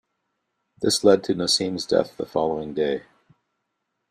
[0.81, 3.03] This led to Naseem's death the following day.